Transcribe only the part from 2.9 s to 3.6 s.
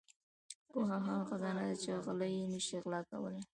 کولای.